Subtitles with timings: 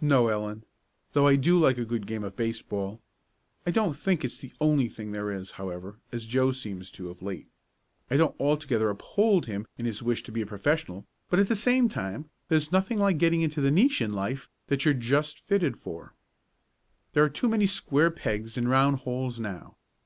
[0.00, 0.64] "No, Ellen.
[1.12, 3.02] Though I do like a good game of baseball.
[3.66, 7.20] I don't think it's the only thing there is, however, as Joe seems to, of
[7.20, 7.48] late.
[8.10, 11.54] I don't altogether uphold him in his wish to be a professional, but, at the
[11.54, 15.76] same time, there's nothing like getting into the niche in life that you're just fitted
[15.78, 16.14] for.
[17.12, 19.76] "There are too many square pegs in round holes now.